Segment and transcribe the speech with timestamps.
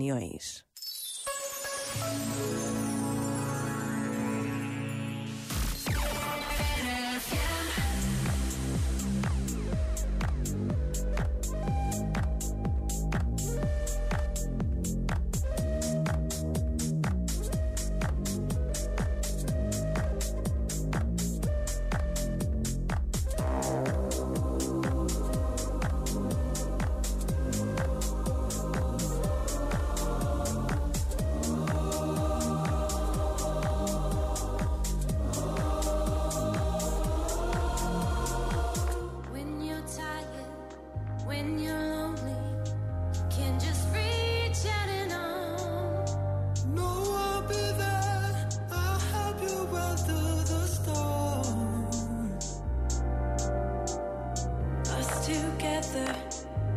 [0.00, 0.64] opiniões.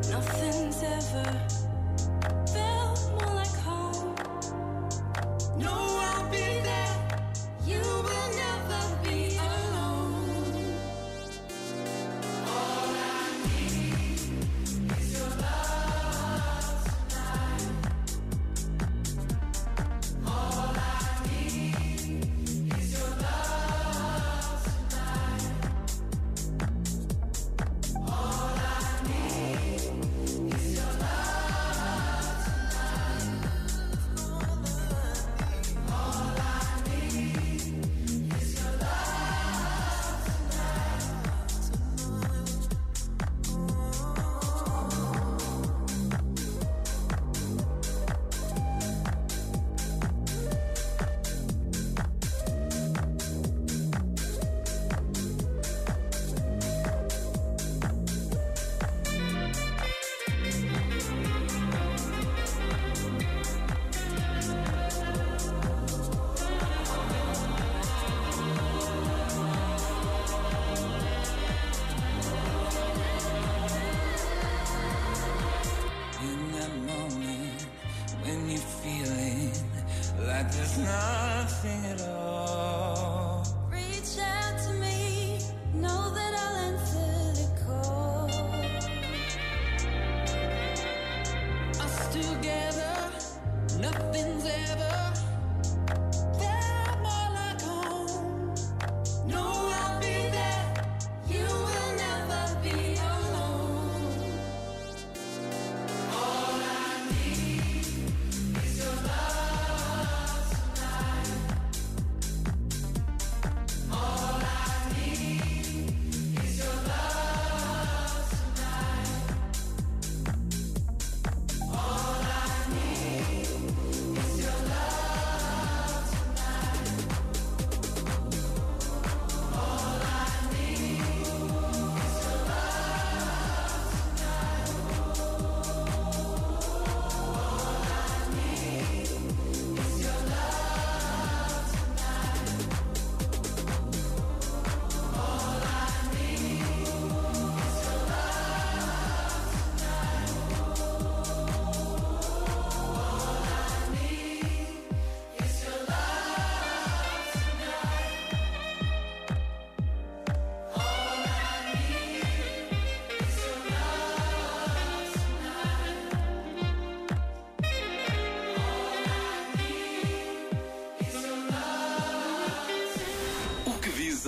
[0.10, 1.63] Nothing's ever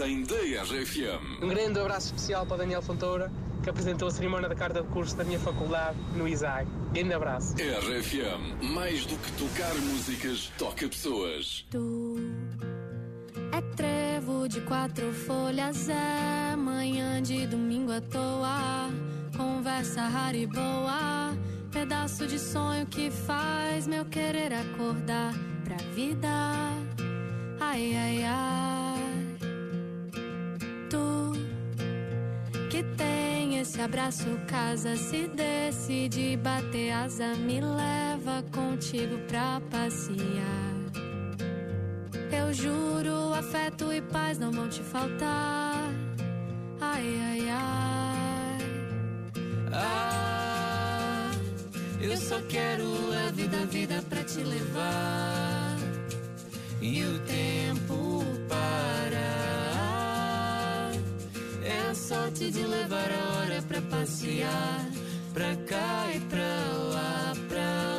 [0.06, 1.44] que dizem da RFM?
[1.44, 3.32] Um grande abraço especial para o Daniel Fontoura,
[3.64, 6.68] que apresentou a cerimónia da carta de curso da minha faculdade no ISAG.
[6.94, 7.56] Grande abraço.
[7.56, 11.66] RFM, mais do que tocar músicas, toca pessoas.
[11.72, 12.20] Tu
[13.52, 18.90] é trevo de quatro folhas, é manhã de domingo à toa.
[19.36, 21.36] Conversa rara e boa,
[21.72, 26.30] pedaço de sonho que faz meu querer acordar pra vida.
[27.60, 28.75] Ai, ai, ai.
[33.76, 40.16] Esse abraço, casa, se decide bater asa, me leva contigo pra passear.
[42.32, 45.92] Eu juro, afeto e paz não vão te faltar.
[46.80, 48.60] Ai, ai, ai.
[49.74, 51.32] Ah,
[52.00, 52.86] eu só quero
[53.28, 55.76] a vida, vida pra te levar.
[56.82, 59.26] E o tempo parar.
[61.62, 64.90] É a sorte de levar a hora pra passear,
[65.34, 66.42] pra cá e pra
[66.94, 67.95] lá, pra lá.